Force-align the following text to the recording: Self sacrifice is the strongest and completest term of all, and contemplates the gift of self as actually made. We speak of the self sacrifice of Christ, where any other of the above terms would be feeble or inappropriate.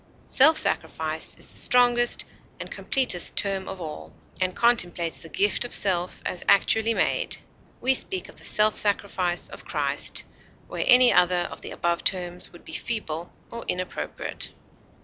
Self 0.25 0.57
sacrifice 0.57 1.35
is 1.37 1.45
the 1.47 1.57
strongest 1.59 2.25
and 2.59 2.71
completest 2.71 3.35
term 3.35 3.67
of 3.67 3.79
all, 3.79 4.15
and 4.41 4.55
contemplates 4.55 5.19
the 5.19 5.29
gift 5.29 5.63
of 5.63 5.75
self 5.75 6.23
as 6.25 6.43
actually 6.49 6.95
made. 6.95 7.37
We 7.81 7.93
speak 7.93 8.27
of 8.27 8.37
the 8.37 8.43
self 8.43 8.75
sacrifice 8.75 9.47
of 9.47 9.63
Christ, 9.63 10.23
where 10.67 10.85
any 10.87 11.13
other 11.13 11.47
of 11.51 11.61
the 11.61 11.69
above 11.69 12.03
terms 12.03 12.51
would 12.51 12.65
be 12.65 12.73
feeble 12.73 13.31
or 13.51 13.63
inappropriate. 13.67 14.49